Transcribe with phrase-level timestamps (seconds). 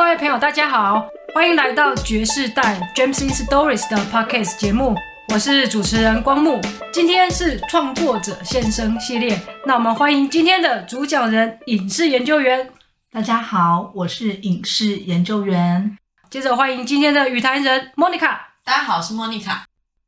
[0.00, 4.96] 各位朋友，大家好，欢迎来到爵士代 James in Stories 的 Podcast 节目，
[5.28, 6.58] 我是主持人光木。
[6.90, 12.70] 今天是创作者现身系列，那我们欢迎今天的主讲人影视研究员。
[13.12, 15.98] 大家好，我是影视研究员。
[16.30, 18.38] 接着欢迎今天的语谈人 Monica。
[18.64, 19.58] 大家好，我是 Monica。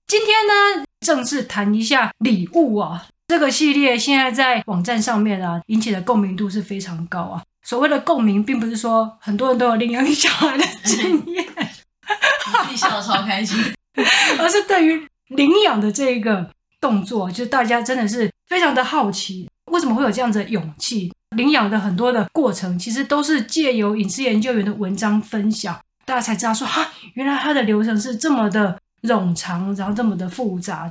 [0.06, 3.04] 今天呢，正式谈一下礼物啊。
[3.28, 7.42] 这个系列现在在网站上面啊，引起的共鸣度是非常高啊。
[7.62, 13.56] 所谓的共鸣，并不是说很多人都有领养小孩的经验，自己笑得超开心，
[14.38, 21.12] 而是对于领养的这个动作，就是大家真的是非常的好奇，为什么会有这样子的勇气？
[21.36, 30.90] 领养的很多的过程，其实都是借由影视研究员的文章分享，大家才知道说，哈，原来它的流程是这么的冗长，然后这么的复杂。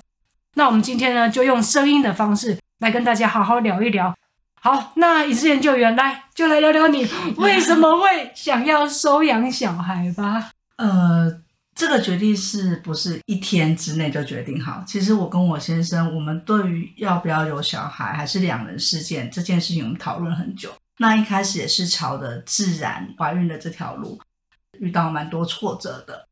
[0.56, 4.16] 那我们今天呢，就用声音的方式来跟大家好好聊一聊。
[4.64, 7.04] 好，那影视研究员来，就来聊聊你
[7.38, 10.52] 为什么会想要收养小孩吧。
[10.76, 11.42] 呃，
[11.74, 14.84] 这个决定是不是一天之内就决定好？
[14.86, 20.72] 其实我跟我先生，我们对于要不要有小孩，还是两人世界这件事情，我们讨论很久。
[21.00, 24.22] 那一开始也是朝着自然怀孕的这条路，
[24.78, 26.28] 遇到蛮多挫折的。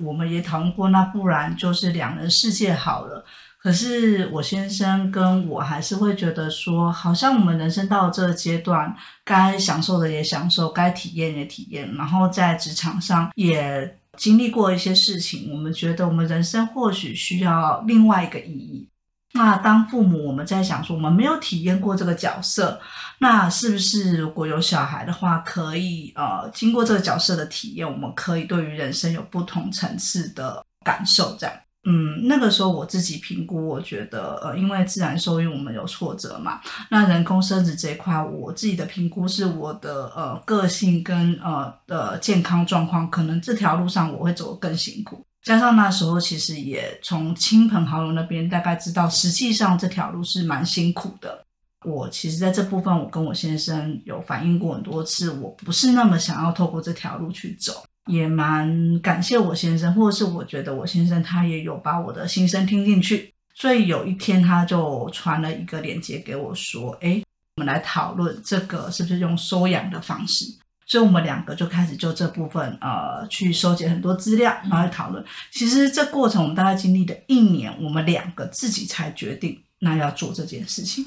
[0.00, 3.22] 我们也讨论过，那不然就是两人世界好了。
[3.62, 18.88] 可是我先生跟我还是会觉得说，好像我们人生到了这个阶段，该享受的也享受，该体验也体验，然后在职场上也经历过一些事情，我们觉得我们人生或许需要另外一个意义。
[19.32, 22.80] 那当父母，我们在想说，我们没有体验过这个角色，
[23.18, 31.54] 那是不是如果有小孩的话，可以呃经过这个角色的体验，我们可以对于人生有不同层次的感受，这样。
[31.84, 45.24] 嗯，那个时候我自己评估，我觉得，呃，因为自然受孕我们有挫折嘛，那人工生殖这一块，我自己的评估是我的呃个性跟呃的健康状况，可能这条路上我会走得更辛苦。
[45.42, 51.42] 加上那时候其实也从亲朋好友那边大概知道，实际上这条路是蛮辛苦的。
[51.86, 57.82] 我其实在这部分，我跟我先生有反映过很多次，我不是那么想要透过这条路去走。
[58.06, 67.22] 也蛮感谢我先生，或者是我觉得我先生他也有把我的心声听进去，所以有一天他就传了一个链接给我，说：“哎，
[67.56, 70.46] 我们来讨论这个是不是用收养的方式。”
[70.86, 75.24] 所以我们两个就开始就这部分呃去收集很多资料，然后来讨论。
[75.52, 81.06] 其实这过程我们大概经历了一年，我们两个自己才决定那要做这件事情。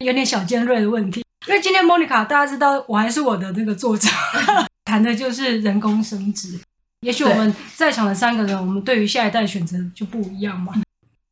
[0.00, 4.08] 有点小尖锐的问题，因为今天莫妮卡大家知道我还是我的那个作者。
[4.84, 6.60] 谈的就是人工生殖，
[7.00, 10.74] 也许我们在场的三个人，我们对于下一代选择就不一样嘛。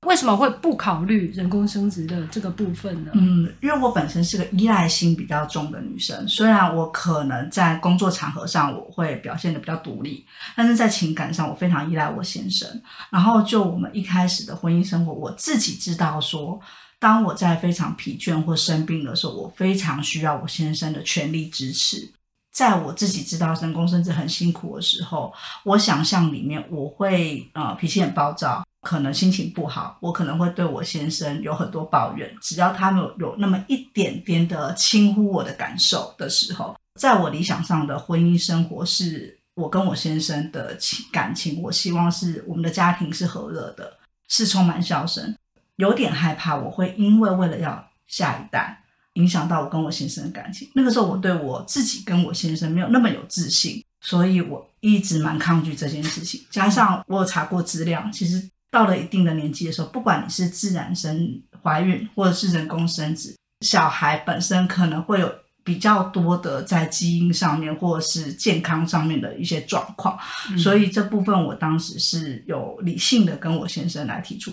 [0.06, 3.12] 为什么会不考虑人工生殖的这个部分呢？
[3.14, 10.26] 嗯，因为我本身是个依赖心比较重的女生，虽然我可能在工作场合上我会表现的比较独立，
[10.56, 12.68] 但是在情感上我非常依赖我先生。
[13.10, 16.60] 然后就我们一开始的婚姻生活，我自己知道说，
[16.98, 22.10] 当我在非常疲倦或生病的时候，我非常需要我先生的全力支持。
[22.52, 25.32] 在我自己知道人工生殖很辛苦的时候，
[25.64, 32.30] 我想象里面我会呃脾气很暴躁，可能心情不好，我可能会对我先生有很多抱怨。
[32.42, 43.96] 只要他们有有那么一点点的轻忽我的感受的时候，在我理想上的婚姻生活是我跟我先生的情感情，我希望是我们的家庭是和乐的，
[44.28, 45.34] 是充满笑声。
[45.76, 48.81] 有点害怕我会因为为了要下一代。
[49.14, 50.68] 影响到我跟我先生的感情。
[50.74, 56.40] 那个时候，我对我自己跟我先生没有那么有自信，所以我一直蛮抗拒这件事情。
[56.50, 65.30] 加上我有查过资料，其实到了一定的年纪的时候，不管你是自然生怀孕或者是人工生殖，小孩本身可能会有
[65.62, 70.18] 比较多的在基因上面或者是健康上面的一些状况，
[70.58, 74.50] 所以这部分我当时是有理性的跟我先生来提出。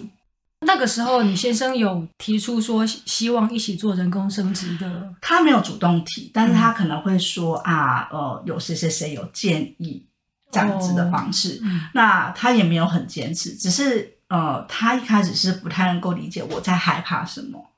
[0.65, 5.13] 那个时候，你先生有提出说希望一起做人工生殖的？
[5.21, 10.05] 他没有主动提，但是他可能会说、嗯、啊，呃，有谁谁谁有建议
[10.51, 11.55] 这样子的方式。
[11.55, 17.71] 哦嗯、那他也没有很坚持，只是呃，他一开始是不太能够理解我在害怕什么，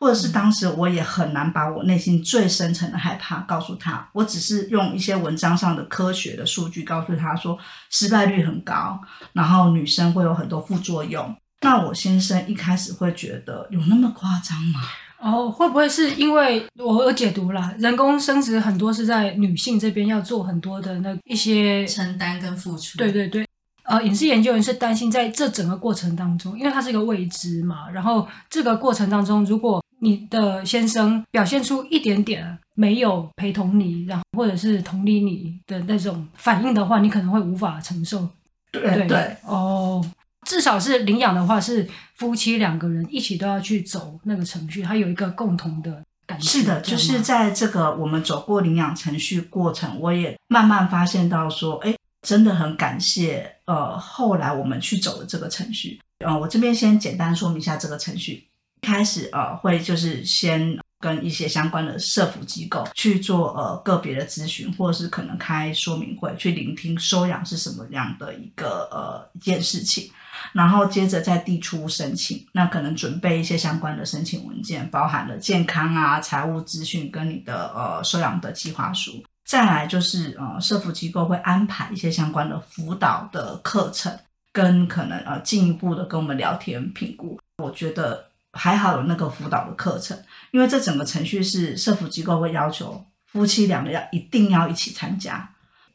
[0.00, 4.08] 或者是当时我也很难把我内心最深层的害怕告诉他。
[4.14, 7.58] 我只是用一些文章上的科学的数据告诉他说，
[7.90, 8.98] 失败率很高，
[9.34, 11.36] 然后女生会有很多副作用。
[11.64, 14.80] 那我先生一开始会觉得有那么夸张吗？
[15.18, 17.74] 哦，会不会是因为我有解读啦？
[17.78, 22.98] 人工生殖很多是在女性这边要做很多的那一些承担跟付出。
[22.98, 23.48] 对对对，
[23.84, 38.28] 呃，影视研究员是担心在这整个过程当中，因为它是一个未知嘛，然后这个过程当中，如果你的先生表现出一点点没有陪同你，然后或者是同理你的那种反应的话，你可能会无法承受。
[38.70, 40.04] 对对，对哦，
[40.44, 46.48] 至少是领养的话，是夫妻两个人一起都要去走那个程序，它有一个共同的感觉。
[46.48, 53.50] 是的，就是在这个我们走过领养程序过程，我也慢慢发现到说，哎，真的很感谢。
[53.66, 58.46] 呃，后来我们去走的这个程序，呃，我这边先简单说明一下这个程序。
[58.82, 70.10] 开始呃，会就是先跟一些相关的社福机构去做呃个别的咨询，或者是可能开说明会，去聆听收养是什么样的一个呃一件事情，
[70.52, 84.16] 然后接着再递出申请，那可能准备一些相关的申请文件，包含了健康啊、财务资讯跟你的呃收养的计划书，再来就是呃社福机构会安排一些相关的辅导的课程，
[84.52, 88.26] 跟可能呃进一步的跟我们聊天评估，我觉得。
[88.56, 90.16] 还好有那个辅导的课程，
[90.52, 95.50] 因为这整个程序是社福机构会要求夫妻两个要一定要一起参加，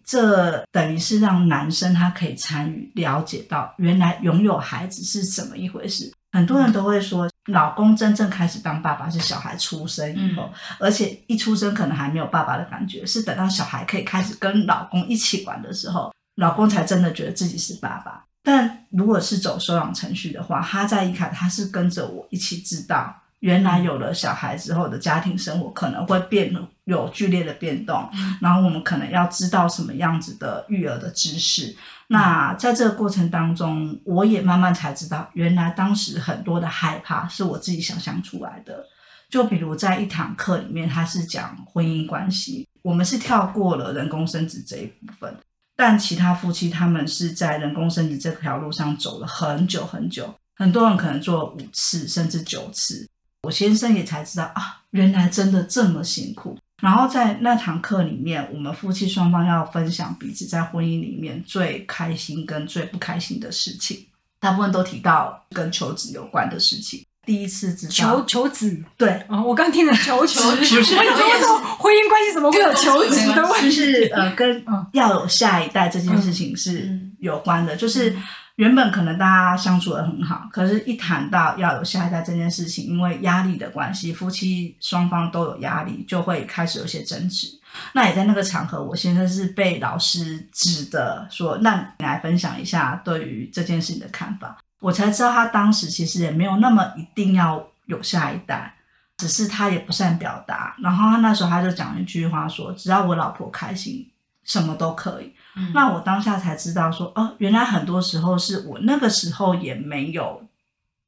[0.09, 6.11] 这等于是让男生他可以参与，了解到原来拥有孩子是怎么一回事。
[6.31, 18.23] 很多人都会说，老公真正开始当爸爸是小孩出生以后，而且一出生可能还没有爸爸的感觉，是等到小孩可以开始跟老公一起玩的时候，老公才真的觉得自己是爸爸。
[18.41, 26.53] 但如果是走收养程序的话，他在一开始他是跟着我一起知道，原来有了小孩之后的家庭生活可能会变
[26.83, 28.09] 有剧烈的变动，
[28.41, 31.75] 然后我们可能要知道什么样子的育儿的知识。
[32.07, 38.85] 那在这个过程当中，我也慢慢才知道，原来当时很多的害怕是我自己想象出来的。
[39.29, 45.33] 就比如在一堂课里面，他是讲婚姻关系，我们是跳过了人工生殖这一部分。
[45.75, 53.07] 但其他夫妻他们是在人工生殖这条路上走了很久很久，很多人可能做五次甚至九次。
[53.43, 56.57] 我先生也才知道啊，原来真的这么辛苦。
[56.81, 64.05] 然后在那堂课里面，我们夫妻双方要分享彼此在婚姻里面最开心跟最不开心的事情，
[64.39, 67.05] 大部分都提到跟求子有关的事情。
[67.25, 67.91] 第一次知道。
[67.91, 73.69] 求求子，对，哦，我刚听了求求子，不是，我想说为什么婚姻关系怎么会有求子的问题？
[73.69, 77.75] 就是呃，跟要有下一代这件事情是有关的。
[77.75, 78.15] 就是
[78.59, 87.47] 原本可能大家相处的很好，可是一谈到要有下一代这件事情，因为压力的关系，夫妻双方都有压力，就会开始有些争执。
[87.93, 94.57] 那也在那个场合，我现在是被老师指的说，那你来分享一下对于这件事情的看法。
[94.81, 98.75] 我才知道，他当时其实也没有那么一定要有下一代，
[99.15, 100.75] 只是他也不善表达。
[100.83, 104.05] 然后他那时候他就讲了一句话说：“只要我老婆开心，
[104.43, 105.33] 什么都可以。”
[105.73, 110.41] 那我当下才知道说：“哦，原来很多时候是我那个时候也没有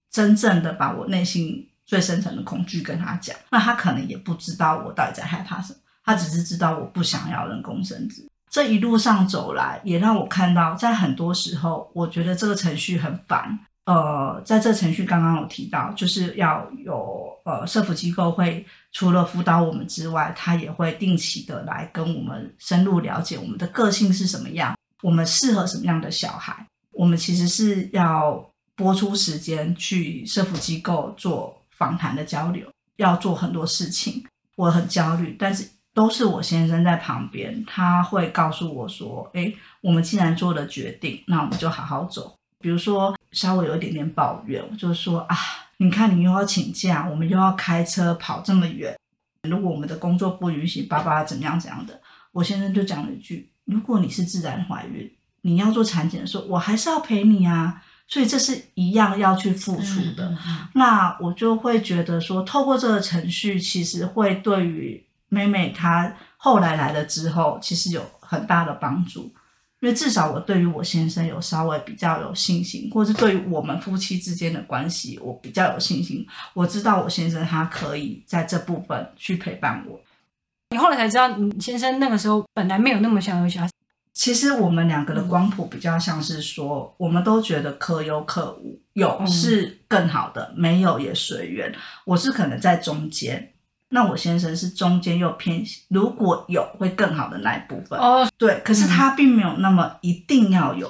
[0.10, 3.36] 真正的把我内心最深层的恐惧跟他讲。
[3.50, 13.58] 那他可能也不知道我到底在害怕什么，他只是知道我不想要人工生殖。”这一路上走来，也让我看到，在很多时候，我觉得这个程序很烦。
[13.86, 26.66] 呃，在这程序刚刚有提到，就是要有呃社福机构会除了辅导我们之外，他也会定期的来跟我们深入了解我们的个性是什么样，我们适合什么样的小孩。
[26.92, 28.44] 我们其实是要
[28.76, 34.24] 拨出时间去社福机构做访谈的交流，要做很多事情。
[34.56, 35.68] 我很焦虑，但是。
[35.94, 42.34] 都是我先生在旁边，他会告诉我说：“诶，我们既然做了决定，那我们就好好走。
[42.62, 45.36] 比如说，稍微有一点点抱怨，就是说啊，
[45.78, 48.96] 你看你又要请假，我们又要开车跑这么远，
[49.50, 52.00] 如果我们的工作不允许，爸爸怎么样怎样的？”
[52.32, 57.84] 我先生就讲了一句：“如果你是自然怀孕，你要做产检的时候，我还是要陪你啊。
[58.08, 60.30] 所以这是一样要去付出的。
[60.30, 65.04] 嗯嗯”那我就会觉得说，透过这个程序，其实会对于。
[65.34, 69.34] 妹妹她后来来了之后，其实有很大的帮助，
[69.82, 76.26] 因为至少我对于我先生有稍微比较有信心，或是对于我们夫妻之间的关系，我比较有信心。
[76.54, 80.00] 我知道我先生他可以在这部分去陪伴我。
[80.70, 83.70] 你后来才知道，你先生那个时候本来没有那么想有小孩。
[84.14, 91.74] 其实我们两个的光谱比较像是说，我们都觉得可有可无，有是更好的，没有也随缘。
[92.06, 93.51] 我是可能在中间。
[93.94, 100.90] 那我先生是中间又偏，如果有会更好的那一部分哦，对，可是他并没有那么一定要有，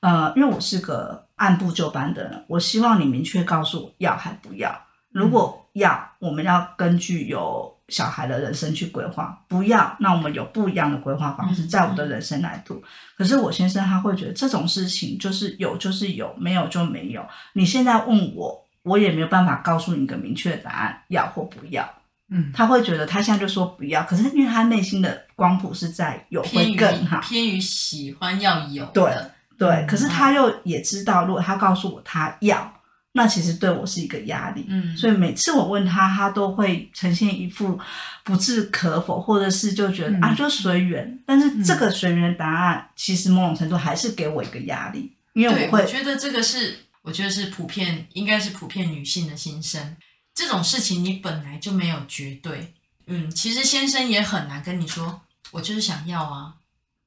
[0.00, 4.78] 呃，因为我是个按部就班的人，我希望你明确告诉我要还不要，
[5.10, 12.82] 如果要，我们要根据有小孩的人生去规划；不要，那我们有不一样的规划方式，在我的人生来度。
[13.16, 17.26] 可是我先生他会觉得这种事情就是有就是有，没有就没有。
[17.54, 18.62] 你现在问我。
[18.86, 21.84] 我也没有办法告诉你一个明确的答案，要或不要。
[22.28, 28.90] 嗯，他会觉得他现在就说不要，可是因为他内心的光谱是在有会更好，偏于喜欢要有的。
[28.92, 29.12] 对
[29.56, 32.72] 对，嗯、可是他又也知道，如果他告诉我他要，
[33.12, 34.66] 那其实对我是一个压力。
[34.68, 37.78] 嗯，所以每次我问他，他都会呈现一副
[38.24, 41.18] 不置可否，或者是就觉得、嗯、啊，就随缘。
[41.24, 49.96] 但是这个随缘答案，其实某种程度还是给我一个压力，因为我会我觉得这个是，我觉得是普遍，应该是普遍女性的心声。
[50.36, 52.74] 这种事情你本来就没有绝对，
[53.06, 56.54] 嗯，其实先生也很难跟你说，我就是想要啊，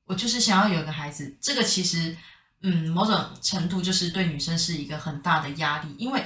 [0.05, 1.37] 我就是想要有个孩子。
[1.39, 2.17] 这个其实，
[2.61, 6.25] 嗯，某种程度就是对女生是一个很大的压力，因为，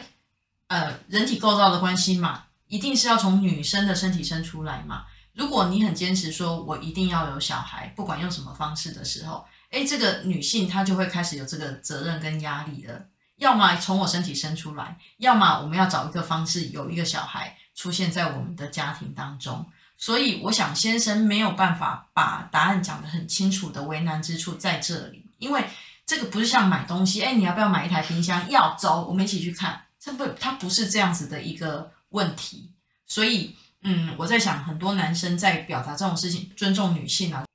[0.67, 5.03] 呃，人体构造的关系嘛，一定是要从女生的身体生出来嘛。
[5.33, 13.07] 如果你很坚持说我一定要有小孩，不管用什么方式的时候，诶，这个女性她就会开始有这个责任跟压力了。
[13.43, 19.65] 要么从我身体生出来，要么我们要找一个方式有一个小孩出现在我们的家庭当中。
[19.97, 25.63] 所以我想先生没有办法把答案讲得很清楚的为难之处在这里，因为
[26.05, 28.49] 这个不是像买东西，哎，你要不要买一台冰箱？
[28.49, 29.81] 要，走，我们一起去看。
[29.99, 32.71] 这不，它不是这样子的一个问题。
[33.07, 37.45] 所以，嗯，我在想，很多男生在表达这种事情，尊重女性啊。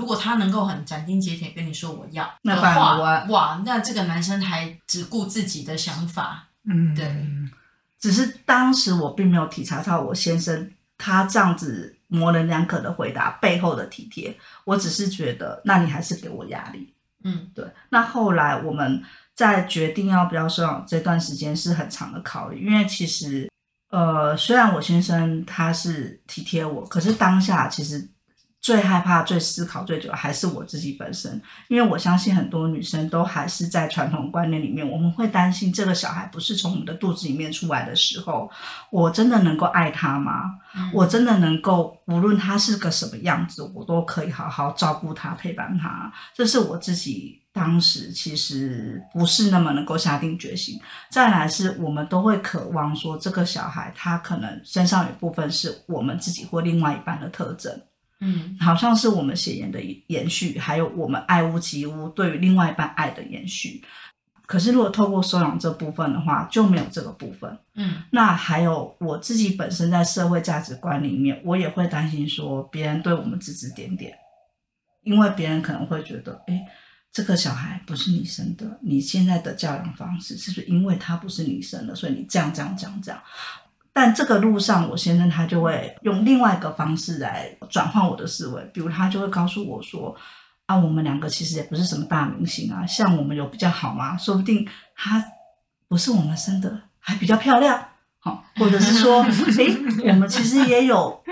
[0.00, 7.14] 如果他能够很斩钉截铁跟你说我要的话，那哇，那这个男生还只顾自己的想法，嗯，对。
[7.98, 17.62] 只是当时我并没有体察到我先生他这样子模棱两可的回答背后的体贴，我只是觉得，那你还是给我压力，嗯，对。
[17.90, 19.02] 那后来我们
[19.34, 23.50] 在决定要不要收养这段时间是很长的考虑，因为其实，
[23.90, 28.08] 呃，虽然我先生他是体贴我，可是当下其实。
[28.60, 38.50] 最害怕、最思考最久的还是我自己本身，因为我相信很多女生都还是在传统观念里面，我们会担心这个小孩不是从我们的肚子里面出来的时候，
[38.90, 40.42] 我真的能够爱他吗？
[40.76, 46.12] 嗯、我真的能够无论他是个什么样子，我都可以好好照顾他、陪伴他。
[46.34, 50.78] 这是我自己当时其实不是那么能够下定决心。
[51.08, 57.80] 再来是我们都会渴望说，这个小孩他可能身上有部分是我们自己或另外一半的特征。
[58.20, 63.82] 嗯，好像是我们血缘的延续，还有我们爱屋及乌对于另外一半爱的延续。
[64.46, 67.56] 可是如果透过收养这部分的话，就没有这个部分。
[67.74, 74.12] 嗯，那还有我自己本身在社会价值观里面，我也会担心说别人对我们指指点点，
[75.04, 76.66] 因为别人可能会觉得，哎，
[77.12, 83.22] 这个小孩不是你生的，你现在的教养方式是不是因为他不是你生的，所以你这样这样这样这样？
[84.02, 90.16] 但这个路上，我先生他就会用另外一个方式来转换我的思维，比如他就会告诉我说
[90.64, 94.16] ：“啊，我们两个其实也不是什么大明星啊，像我们有比较好吗？
[94.16, 94.66] 说不定
[94.96, 95.22] 他
[95.86, 97.78] 不是我们生的，还比较漂亮，
[98.20, 99.22] 好，或者是说，
[99.58, 99.76] 诶，
[100.08, 101.22] 我们其实也有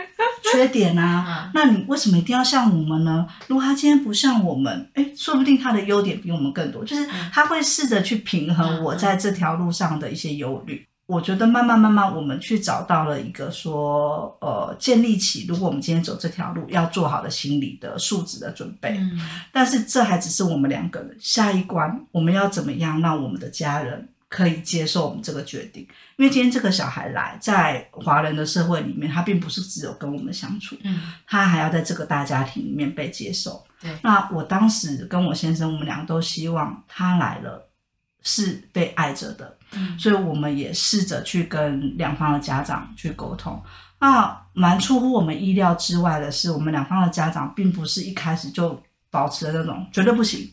[0.53, 3.27] 缺点 啊，那你为什么一定要像我们呢？
[3.47, 18.91] 如果他今天不像我们，诶，说不定他的优点比我们更多，就是他会试着去平衡我在这条路上的一些忧虑。”我觉得慢慢慢慢，我们去找到了一个说，呃，建立起如果我们今天走这条路，要做好的心理的素质的准备。
[18.91, 19.19] 嗯，
[19.51, 25.83] 但是这还只是我们两个人下一关，我们要怎么样让我们的家人可以接受我们这个决定？
[26.19, 33.65] 因为今天这个小孩来，在华人的社会里面，他并不是只有跟我们相处，嗯，他还要在这个大家庭里面被接受。
[33.81, 37.67] 对，那我当时跟我先生，我们两个都希望他来了
[38.23, 39.57] 是被爱着的。
[39.73, 43.63] 嗯，所以我们也试着去跟两方的家长去沟通。
[44.01, 50.51] 那蛮出乎我们意料之外的是，我们两方的家长并不是一开始就保持了那种绝对不行，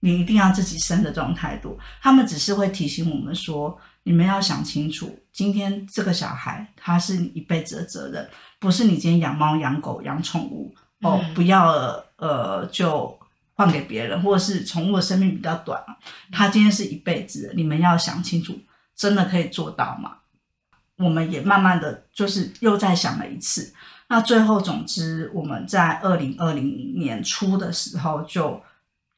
[0.00, 1.78] 你一定要自己生的这种态度。
[2.00, 8.28] 他们只是会提醒我们说，你们要想清楚，今天这个小孩他是你一辈子的责任，
[8.58, 13.19] 不是你今天养猫养狗养宠物哦，不要呃就。
[13.60, 15.78] 换给别人，或者是宠物的生命比较短，
[16.32, 18.58] 它今天是一辈子，你们要想清楚，
[18.96, 20.16] 真的可以做到吗？
[20.96, 23.74] 我们也慢慢的就是又再想了一次，
[24.08, 28.58] 那最后总之我们在二零二零年初的时候就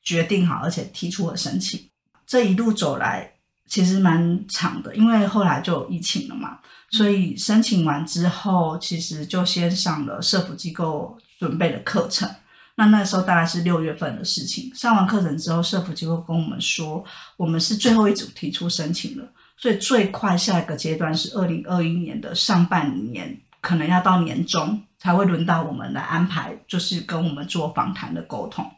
[0.02, 1.88] 决定好，而且提出了申请。
[2.26, 3.32] 这一路走来
[3.68, 6.58] 其实蛮长的，因为后来就疫情了嘛，
[6.90, 12.28] 所以申请完之后，其实就先上了社福机构准备的课程。
[12.76, 14.73] 那那时候大概是六月份的事情。
[14.75, 17.05] 上完课程之后，社福机构跟我们说，
[17.37, 19.25] 我们是最后一组提出申请了，
[19.57, 28.69] 所以最快下一个阶段是二零二一年的上半年，可能要到年中才会轮到我们来安排，就是跟我们做访谈的沟通。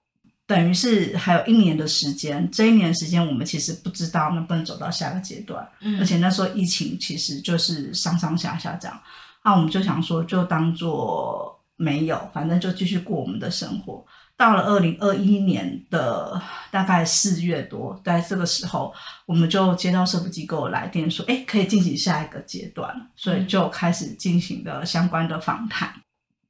[0.47, 9.01] 等于是还有一年的时间，这一年的时间我们其实不知道能不能走到下个阶段，嗯，而且那时候疫情其实就是上上下下这样，
[9.43, 14.05] 那我们就想说就当做没有，反正就继续过我们的生活。
[14.37, 16.41] 到了二零二一年的
[16.71, 18.93] 大概四月多，在这个时候，
[19.27, 25.89] 我们就接到社福机构来电说，哎，可以进行下一个阶段，所以就开始进行了相关的访谈。
[25.89, 26.01] 嗯。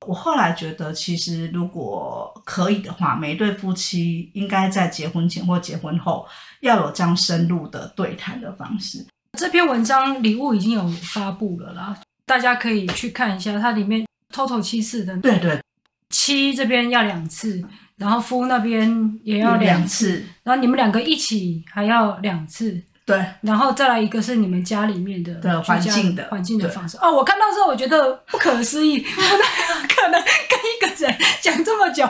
[0.07, 6.27] 我后来觉得，其实如果可以的话，每一对夫妻应该在结婚前或结婚后
[6.61, 9.05] 要有这样深入的对谈的方式。
[9.39, 15.61] 这篇文章礼物已经有发布了啦，大家可以去看一下，它里面 total 七次的，对对。
[16.11, 17.61] 七这边要两次，
[17.97, 26.97] 然后夫那边也要两次，两次，然后你们两个一起还要两次，对，然后再来一个是你们家里面的环境的环境的方式。
[26.99, 32.07] 哦，我看到之后我觉得不可思议， 不可能跟一个人讲这么久，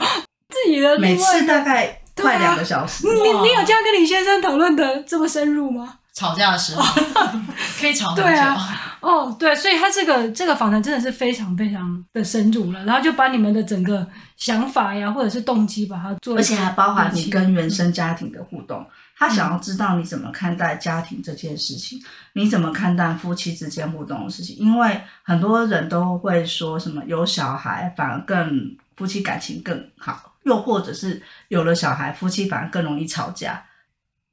[0.50, 3.08] 自己的每次大概快两个小时。
[3.08, 6.00] 啊、你你有这样跟你先生讨论的这么深入吗？
[6.14, 6.82] 吵架的时候
[7.80, 8.22] 可以吵很久。
[8.22, 8.56] 对啊，
[9.00, 14.06] 哦，对，所以他这个这个访谈真的是非常非常的深入了，然后就把你们的整个
[14.36, 18.86] 想法呀，或者是动机，把它做，而且还包含你跟原生家庭的互动。
[19.16, 22.00] 他想要知道你怎么看待家庭这件事情，
[22.32, 24.56] 你怎么看待夫妻之间互动的事情？
[24.56, 33.62] 因为很多人都会说什么有小孩反而更夫妻感情更好，又或者是有了小孩夫妻反而更容易吵架。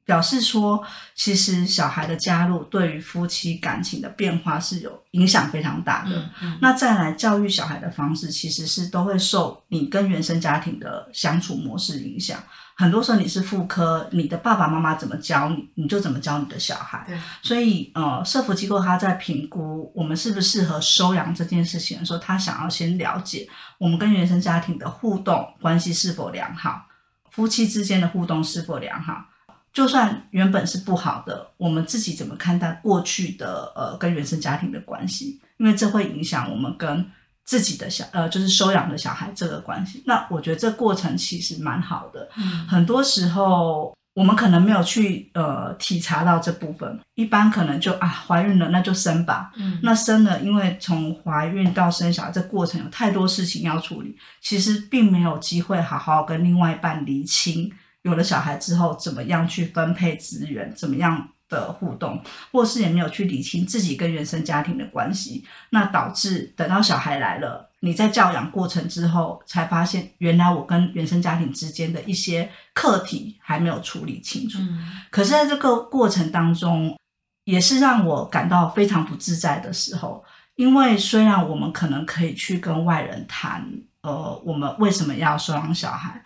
[0.04, 0.84] 表示说，
[1.16, 6.12] 其实小孩的加入对于夫妻感情的变化是有影响非常大的。
[6.16, 12.42] 嗯嗯、那再来教育小孩的方式，其实是都会受你跟原生家庭的相处模式影响。
[12.76, 17.04] 很多时候你是妇科你的爸爸妈妈怎么教你，你就怎么教你的小孩。
[17.08, 26.88] 对所以呃，社福机构他在评估我们适不适合收养这件事情的时候，他想要先了解我们跟原生家庭的互动关系是否良好，
[27.30, 29.26] 夫妻之间的互动是否良好。
[29.74, 35.40] 就算原本是不好的，我们自己怎么看待过去的呃跟原生家庭的关系？
[35.58, 37.06] 因为这会影响我们跟
[37.46, 40.04] 自己的小呃就是收养的小孩这个关系。
[40.06, 42.30] 那我觉得这过程其实蛮好的。
[42.36, 49.52] 嗯，很多时候我们可能没有去呃体察到这部分，一般可能就啊怀孕了那就生吧。
[49.56, 57.72] 嗯，那生了，因为从怀孕到生小孩这过程有太多事情要处理，其实并没有机会好好跟另外一半厘清。
[58.04, 74.58] 有了小孩之后，怎么样去分配资源，怎么样的互动，或是也没有去理清自己跟原生家庭的关系，那导致等到小孩来了，你在教养过程之后，才发现原来我跟原生家庭之间的一些课题还没有处理清楚。
[74.60, 74.80] 嗯，
[75.12, 76.98] 可是在这个过程当中，
[77.44, 80.24] 也是让我感到非常不自在的时候，
[80.56, 83.68] 因为虽然我们可能可以去跟外人谈，
[84.02, 86.24] 呃，我们为什么要收养小孩。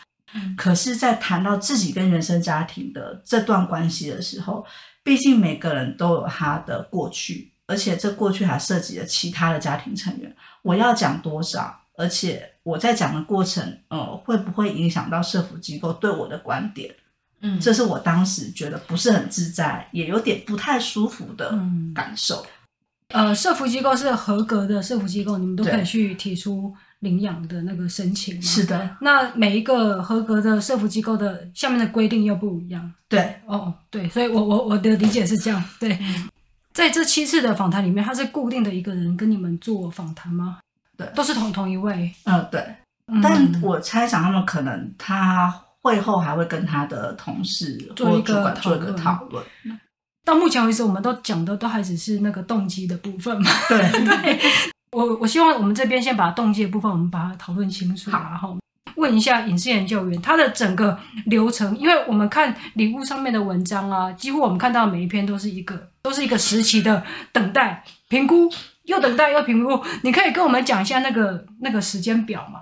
[0.57, 4.65] 可是，在谈到自己跟原生家庭的这段关系的时候，
[5.03, 10.35] 毕竟每个人都有他的过去，而且这过去还涉及了其他的家庭成员。
[10.61, 11.81] 我要讲多少？
[11.97, 16.93] 而且我在讲的过程，呃，会不会影响到社福机构对我的观点？
[17.39, 21.57] 嗯，这是我当时觉得不是很自在，也有点不太舒服的
[21.93, 22.45] 感受。
[23.09, 26.75] 呃，社福机构是合格的社福机构，你们都可以去提出。
[27.05, 32.91] 领养的那个申请是的，那每一个合格的社福机构的下面的规定又不一样。
[33.07, 35.63] 对，哦，对，所以我我我的理解是这样。
[35.79, 35.97] 对，
[36.73, 40.57] 在这七次的访谈里面，他是固定的一个人跟你们做访谈吗？
[40.97, 42.11] 对，都是同同一位。
[42.25, 42.61] 嗯，对。
[43.21, 49.45] 但我猜想他们可能他会后还会跟他的同事做一个做一个讨论。
[50.23, 53.47] 到目前为止，我们都讲的都还只是那个动机的部分嘛。
[53.69, 54.39] 对 对。
[54.95, 58.57] 我我希望我们这边先把动机的部分我们把它讨论清楚，然后
[58.95, 67.03] 问一下影视研究员他的整个流程，因为我们看礼物上面的文章啊，几乎我们看到每一篇都是一个都是一个时期的
[67.33, 68.49] 等待评估，
[68.83, 69.83] 又等待又评估。
[70.03, 72.61] 你可以跟我们讲一下那个那个时间表吗？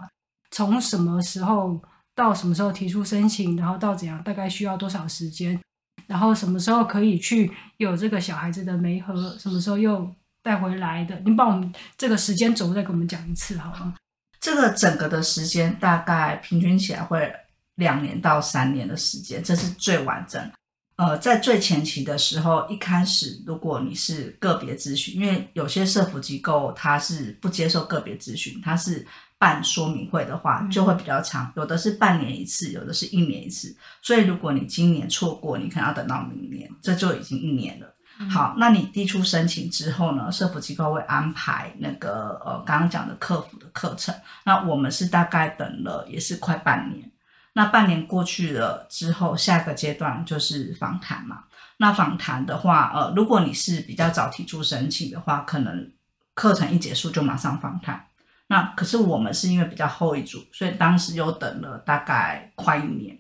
[0.49, 1.79] 从什么时候
[2.15, 5.59] 到什么时候提出申请，然后到怎样，大概需要多少时间？
[6.07, 9.37] 然后什么时候可以去有这个小孩子的媒合？
[9.37, 10.11] 什么时候又？
[10.43, 13.95] 带回来的，您帮我们这个时间轴再给我们讲一次好吗？
[14.39, 17.33] 这个整个的时间大概平均起来会
[17.75, 20.51] 两年到三年的时间，这是最完整。
[20.97, 29.07] 呃，在最前期的时候，一开始如果你是个别咨询，因为有些社福机构它是不接受个别咨询，它是
[29.39, 33.75] 办说明会的话就会比较长，有的是半年一次，有的是一年一次。
[34.01, 37.92] 所以如果你今年错过，你可能要等到明年，这就已经一年了。
[38.29, 44.13] 好，那你递出申请之后呢，社福机构会安排那个呃刚刚讲的客服的课程。
[44.45, 47.11] 那我们是大概等了也是快半年。
[47.53, 51.43] 那半年过去了之后，下个阶段就是访谈嘛。
[51.77, 55.91] 那访谈的话，呃，如果你是比较早提出申请的话，可能
[56.33, 58.07] 课程一结束就马上访谈。
[58.47, 63.17] 那可是我们是因为比较后一组，所以当时又等了大概快一年。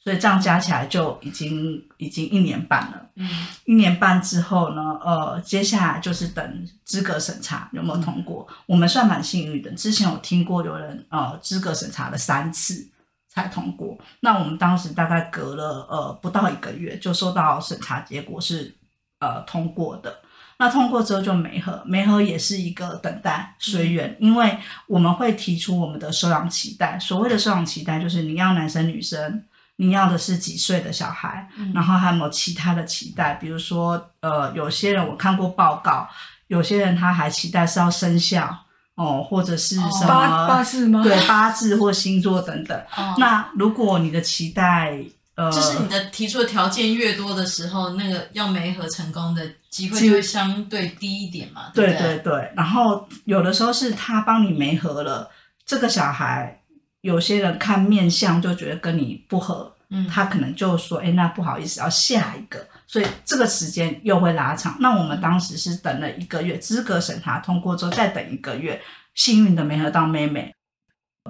[0.00, 3.10] 所以这样加起来就已经已经一年半了。
[3.16, 3.28] 嗯，
[3.64, 8.46] 一年半之后呢，呃，接下来就是等资格审查有没有通过。
[8.66, 12.88] 我们算蛮幸运的，之前有听过有人呃资格审查了三次
[13.28, 13.98] 才通过。
[14.20, 18.72] 那我们当时大概隔了呃不到一个月就收到审查结果是
[19.18, 20.20] 呃通过的。
[20.60, 24.56] 那通过之后就没合，没合也是一个等待随缘，因为
[24.86, 26.96] 我们会提出我们的收养期待。
[27.00, 29.44] 所谓的收养期待就是你要男生女生。
[29.80, 31.48] 你要的是几岁的小孩？
[31.56, 33.34] 嗯、然后还有没有其他的期待？
[33.34, 36.08] 比如说，呃，有些人我看过报告，
[36.48, 38.52] 有些人他还期待是要生肖
[38.96, 41.00] 哦，或者是什么、哦、八八字吗？
[41.04, 42.76] 对，八字或星座等等。
[42.96, 44.98] 哦、那如果你的期待，
[45.36, 51.70] 呃，就是你的提出的条件越多的时候，那个要媒合成功的机会就会相对低一点嘛。
[51.72, 52.52] 对，对对对。
[52.56, 55.30] 然后有的时候是他帮你媒合了
[55.64, 56.57] 这个小孩。
[57.00, 64.76] 有些人看面相就觉得跟你不合，嗯，他可能就说，哎，那不好意思，要下一个，所以这个时间又会拉长。
[64.80, 68.80] 那我们当时是等了一个月，资格审查通过之后再等一个月，
[69.14, 70.52] 幸运的没合到妹妹，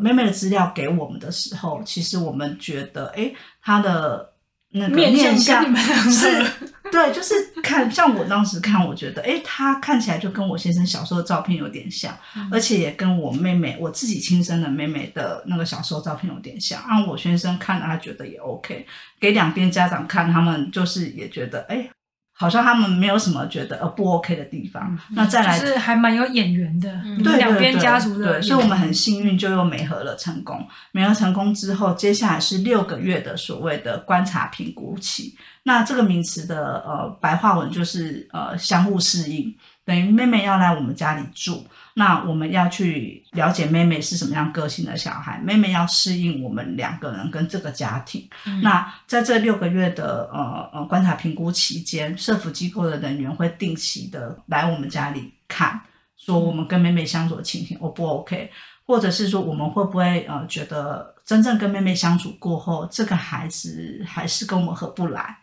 [0.01, 4.33] 妹妹的资料给我们的时候，其实我们觉得，哎，她的
[4.71, 5.75] 那个面相
[6.11, 6.45] 是。
[6.91, 16.83] 对，就是看像我当时看，我觉得，诶，他看起来就跟我先生小时候的照片有点像，嗯、而且也跟我妹妹，我自己亲生的妹妹的那个小时候照片有点像。
[16.89, 18.87] 让我先生看了，他觉得也 OK，
[19.21, 21.91] 给两边家长看，他们就是也觉得，诶。
[22.39, 30.65] 好像他们没有什么觉得呃不 OK 的地方，嗯、那再来是还蛮有眼缘的，嗯、对两边家族的所以我们很幸运就又美合了成功。
[30.93, 35.37] 美合成功之后，接下来是六个月的所谓的观察评估期。
[35.65, 39.53] 那这个名词的呃白话文就是呃相互适应。
[39.85, 41.67] 等于妹妹要来我们家里住，
[41.99, 48.25] 那我们要去了解妹妹是什么样个性的小孩，妹妹要适应我们两个人跟这个家庭。
[48.47, 55.81] 嗯、那在这六个月的呃呃观察评估期间，社福机构的人员会定期的来我们家里看，
[56.17, 58.49] 说我们跟妹妹相处的情形 O 不 OK，
[58.87, 65.39] 或者是说我们会不会呃觉得真正跟妹妹相处过后，这个孩子还是跟我们合不来？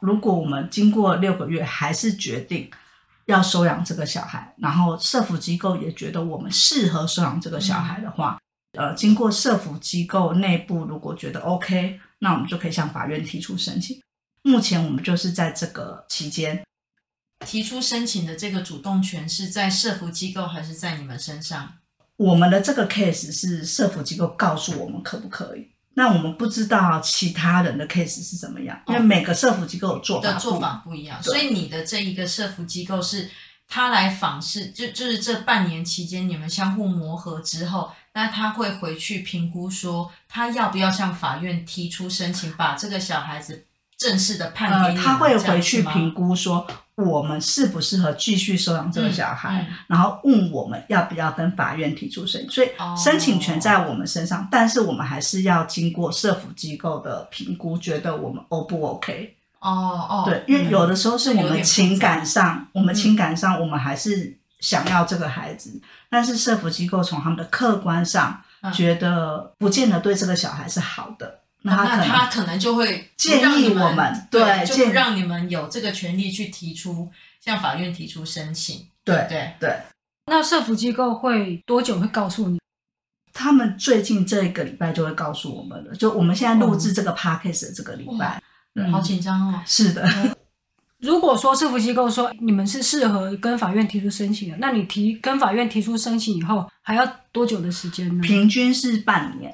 [0.00, 2.70] 如果我们经过六个月还是决定。
[3.30, 8.38] 要收养这个小孩，然后社福机构也觉得我们适合收养这个小孩的话，
[8.72, 14.00] 嗯、呃，经过社福机构内部如果觉得 OK，那我们就可以向法院提出申请。
[14.42, 16.64] 目前我们就是在这个期间
[17.46, 21.74] 提出申请的这个主动权是在社福机构还是在你们身上？
[22.16, 25.69] 我们的这个 case 是社福机构告诉我们可不可以。
[25.94, 33.28] 那我们不知道其他人的 case 是怎么样，因为每个社福机构做法的做法不一样，所以你的这一个社福机构是
[33.68, 43.66] 他来访视，就就是这半年期间你们相互磨合之后，那他会回去评估说他要不要向法院提出申请，把这个小孩子
[43.98, 46.66] 正式的判给你、呃、他会回去评估说。
[47.04, 49.62] 我们适不适合继续收养这个小孩？
[49.62, 59.34] 嗯嗯、然后问我们要不要跟法院提出申请，所以申请权在我们身上，哦、但是我们还是要经过社福机构的评估，觉得我们 O 不 OK？
[59.60, 71.39] 哦哦，对，因为有的时候是我们情感上，我们情感上我们还是想要这个孩子，嗯、但是社福机构从他们的客观上觉得不见得对这个小孩是好的。
[71.62, 78.86] 那他，那他可能就会建议我们，对，就不让你们有这个权利去提出向法院提出申请。
[79.04, 79.68] 对对对。
[79.68, 79.76] 对
[80.26, 82.60] 那社福机构会多久会告诉你？
[83.32, 85.94] 他们最近这个礼拜就会告诉我们了。
[85.94, 88.40] 就我们现在录制这个 podcast 的这个礼拜，
[88.74, 89.60] 嗯、好紧张哦。
[89.66, 90.08] 是的。
[90.98, 98.22] 如果说社福机构说你们是适合跟法院提出申请的，那你提跟法院提出申请以后还要多久的时间呢？
[98.22, 99.52] 平均是半年。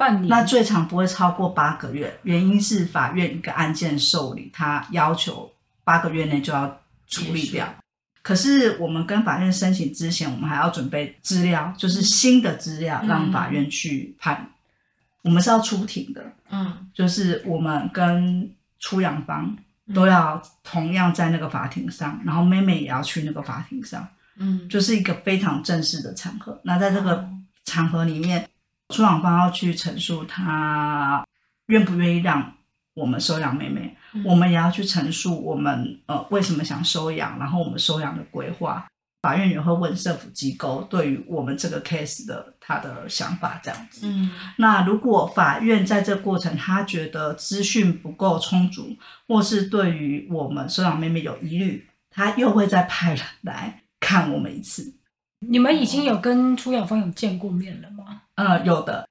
[0.00, 5.52] 半年，那最长不会超过八个月，原因是法院一个案件受理，他要求
[5.84, 7.68] 八个月内就要处理掉。
[8.22, 14.36] 可是我们跟法院申请之前，我们还要准备资料，就是新的资料，让法院去判。
[14.40, 14.48] 嗯、
[15.24, 19.54] 我们是要出庭的，嗯，就是我们跟出养方
[19.94, 24.08] 都要同样在那个法庭上，然后妹妹也要去那个法庭上，
[24.38, 26.58] 嗯，就是一个非常正式的场合。
[26.64, 27.28] 那在这个
[27.66, 28.48] 场合里面。
[28.90, 31.24] 出养方要去陈述他
[31.66, 32.52] 愿不愿意让
[32.94, 38.86] 我们收养妹妹，嗯、我们也要去陈述我们呃为什么想收养，然后我们收养的规划。
[39.22, 44.06] 法院也会问政府机构对于我们这个 case 的他的想法，这样子。
[44.06, 48.96] 嗯，那如果法院在这个过程他觉得资讯不够充足，
[49.28, 54.94] 或是对于我们收养妹妹有疑虑，他又会再派人来看我们一次。
[55.46, 57.89] 你们已经有跟出养方有见过面了吗？
[58.40, 59.06] 呃，有的。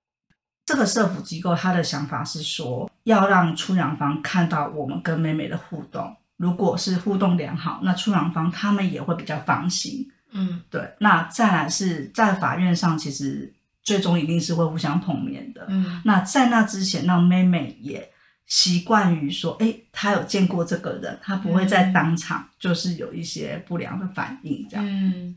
[0.65, 6.15] 这个社福机构他的想法是说，要让出养方看到我们跟妹妹的互动。
[6.37, 10.07] 如果是互动良好，那出养方他们也会比较放心。
[10.31, 10.81] 嗯，对。
[10.99, 13.51] 那再来是在法院上，其实
[13.83, 15.65] 最终一定是会互相碰面的。
[15.69, 18.07] 嗯，那在那之前，让妹妹也
[18.45, 24.85] 习惯于说，哎，她有见过这个人，她不会在当场就是有一些不良的反应这样。
[24.87, 25.35] 嗯，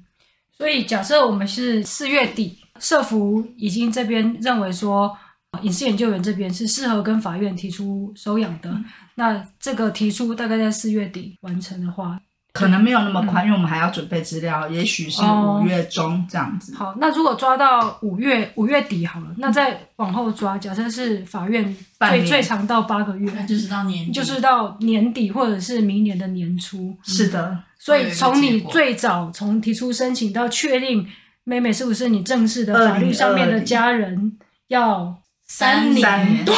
[0.57, 5.17] 所以假设我们是四月底，社福已经这边认为说。
[5.61, 8.85] 隐私研究员这边是适合跟法院提出收养的，嗯、
[9.17, 12.19] 那这个提出大概在四月底完成的话，
[12.55, 16.73] 可能没有那么快，嗯、因为我们还要准备资料，也许是五月中这样子。
[16.73, 21.63] 哦、好，那如果抓到五月五月底好了，那再往后抓，假设是法院
[21.99, 26.97] 最年最长到八个月，那就是到年底，就是到年底或者是明年的年初。
[27.03, 31.07] 是的，所以从你最早从提出申请到确定
[31.45, 35.19] 妹妹是不是你正式的法律上面的家人，要。
[35.45, 36.45] 三年？
[36.47, 36.55] 多，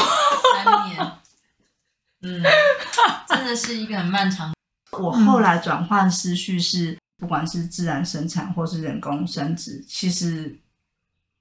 [0.65, 1.13] 三年，
[2.23, 2.41] 嗯，
[3.29, 4.55] 真的是一个很漫长。
[4.93, 10.57] 我后来转换思绪是，不管是自然生产或是人工生殖，其实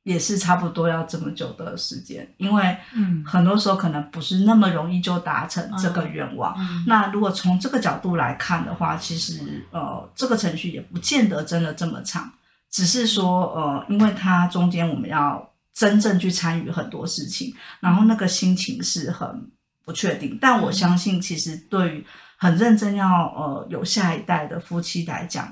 [0.02, 6.56] 也是差不多要这么久的时间，因为嗯，很多时候可能不是那么容易就达成这个愿望。
[6.58, 12.34] 嗯，那如果从这个角度来看的话，其实呃，这个程序也不见得真的这么长，
[12.74, 15.50] 只是说呃，因为它中间我们要。
[15.76, 19.50] 真正去参与很多事情，然后那个心情是很
[19.84, 20.38] 不确定。
[20.40, 22.06] 但我相信，其实对于
[22.38, 25.52] 很认真要呃有下一代的夫妻来讲，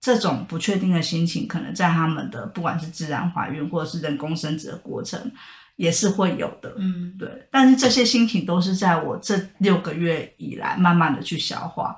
[0.00, 5.30] 这种不确定的心情，可能在他们的不管是自然怀孕或者是人工生殖的过程，
[5.76, 6.74] 也是会有的。
[6.78, 7.46] 嗯，对。
[7.52, 11.96] 但是这些心情都是在我这六个月以来慢慢的去消化。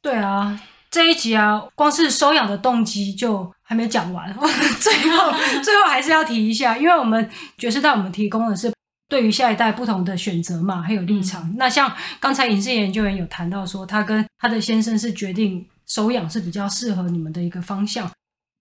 [0.00, 0.60] 对啊。
[0.90, 4.32] 这一集啊，光是收养的动机就还没讲完，
[4.80, 8.72] 最后 最后还是要提一下，因为我们爵士带我们提供的是
[9.08, 11.42] 对于下一代不同的选择嘛，还有立场。
[11.42, 18.10] 嗯、那像刚才影视研究员有谈到说，他跟他的先生是决定收养是比较适合你们的一个方向，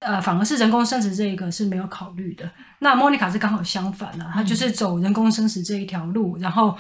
[0.02, 2.50] 呃，反而是人工生殖这一个是没有考虑的。
[2.80, 6.78] 那莫妮卡是刚好相反了，她就是走人工生殖这一条路，然后。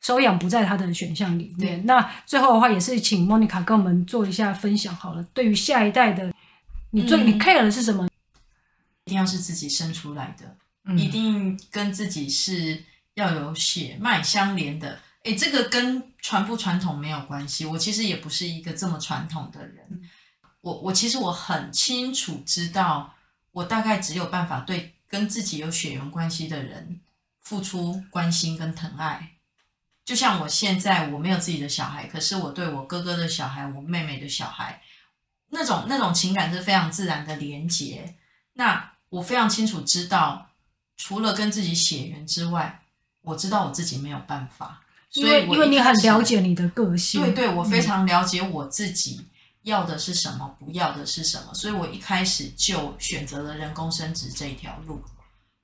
[0.00, 1.84] 收养不在他的选项里面。
[1.86, 5.22] 那最后的话，也是请莫妮卡跟我们做一下分享好了。
[5.34, 6.32] 对于下一代的，
[6.90, 8.08] 你最、嗯、你 care 的是什么？
[9.04, 12.82] 一定要是自己生出来的，嗯、一定跟自己是
[13.14, 14.98] 要有血脉相连的。
[15.24, 17.66] 诶，这个跟传不传统没有关系。
[17.66, 19.84] 我其实也不是一个这么传统的人。
[19.90, 20.00] 嗯、
[20.62, 23.12] 我我其实我很清楚知道，
[23.52, 27.00] 我大概只有办法对跟自己有血缘关系的人
[27.42, 29.32] 付出关心跟疼爱。
[30.10, 34.82] 就像我现在我没有自己的小孩，可是我对我哥哥的小孩、我妹妹的小孩，
[35.50, 38.16] 那种那种情感是非常自然的连结。
[38.54, 40.50] 那我非常清楚知道，
[40.96, 42.82] 除了跟自己血缘之外，
[43.22, 44.82] 我知道我自己没有办法。
[45.10, 49.24] 所以我因为你很了解你的个性，对对，我非常了解我自己
[49.62, 55.00] 要的是什么，不要的是什么，所以我一开始就选择了人工生殖这一条路。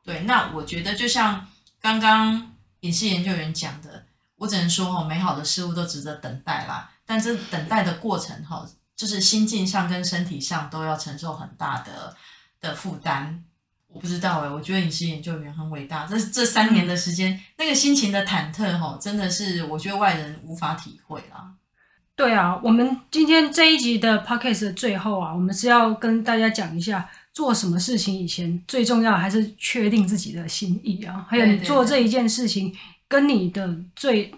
[0.04, 1.48] 对，那我觉得就像
[1.80, 4.05] 刚刚隐私研究员讲的。
[4.36, 6.90] 我只能说哈，美好的事物都值得等待啦。
[7.06, 12.14] 但这等待的过程哈，就是心境上跟身体上都要承受很大的
[12.60, 13.42] 的负担。
[13.88, 16.04] 我不知道哎，我觉得你是研究员很伟大。
[16.06, 21.54] 这这三年的时间，那个心情的忐忑哈，真的是我觉得外人无法体会啦。
[22.14, 32.74] 对啊，我们今天这一集的 podcast 的最后啊，我们是要跟大家讲一下，做什么事情以前最重要还是确定自己的心意啊，还有你做这一件事情。
[33.08, 34.32] 跟你的最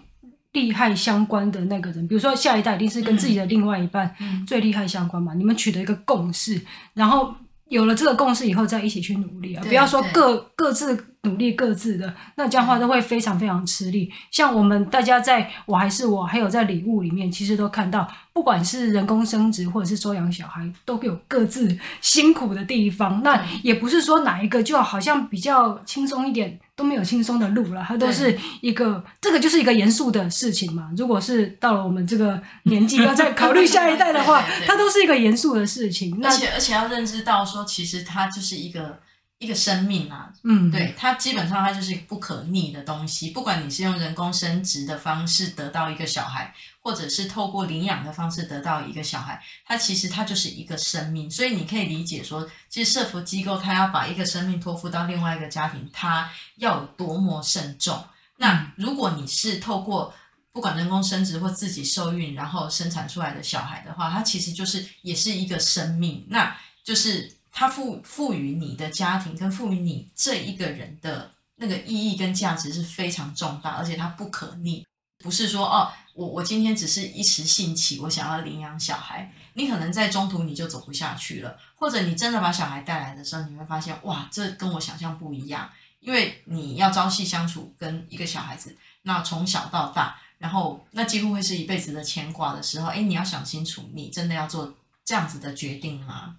[0.53, 4.13] 厉害相关的那个人，比如说下一代一定是跟自己的另外一半
[4.47, 6.59] 最厉害相关嘛，嗯、你们取得一个共识，
[6.93, 7.33] 然后
[7.67, 14.11] 有了这个共识以后再一起去努力啊，不要说各各自努力各自的，那这样的话都会非常非常吃力。
[14.31, 23.21] 像我们大家在我还是我，还有在礼物里面，其实都看到，不管是人工生殖或者是收养小孩，都有各自辛苦的地方。
[23.21, 26.59] 那也不是说哪一个就好像比较轻松一点。
[26.79, 30.89] 都没有轻松的路了，它都是一个，这个就是一个严肃的事情嘛。
[30.95, 36.17] 如果是到了我们这个年纪，要再考虑下一代的话， 它都是一个严肃的事情。
[36.23, 38.97] 而且而且要认知到说，其实它就是一个
[39.39, 43.31] 一个生命啊，嗯，对，它基本上它就是不可逆的东西。
[43.31, 51.29] 不管你是用人工生殖的方式得到一个小孩，或者是透过领养的方式得到一个小孩，它其实它就是一个生命。
[51.29, 58.03] 所以你可以理解说，其实社福机构它要把一个生命托付到另外一个家庭，它要有多么慎重。
[58.37, 60.13] 那如果你是透过
[60.51, 67.33] 不管人工生殖或自己受孕，然后生产出来的小孩的话，它其实就是也是一个生命，那就是。
[67.51, 74.85] 它赋赋予你的家庭跟赋予你这一个人的那个意义跟价值是非常重大，而且它不可逆。
[75.19, 96.37] 不是说哦，我我今天只是一时兴起，我想要领养小孩，你可能在中途你就走不下去了，或者你真的把小孩带来的时候，你会发现哇，这跟我想象不一样，因为你要朝夕相处跟一个小孩子，那从小到大，然后那几乎会是一辈子的牵挂的时候，诶，你要想清楚，你真的要做这样子的决定吗？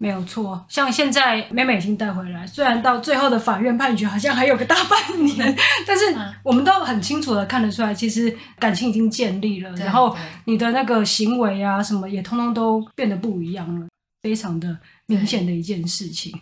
[0.00, 6.04] 没有错，像现在妹妹已经带回来，虽然到最后的法院判决好像还有个大半年， 但是
[6.44, 13.88] 我们都很清楚的看得出来，其实感情已经建立了，然后你的那个行为啊什么也通通都变得不一样了，
[14.22, 16.32] 非常的明显的一件事情。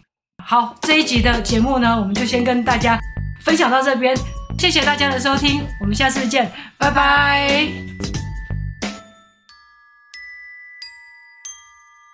[0.45, 2.99] 好，这一集的节目呢，我们就先跟大家
[3.43, 4.15] 分享到这边，
[4.59, 8.26] 谢谢大家的收听，我们下次见，拜拜。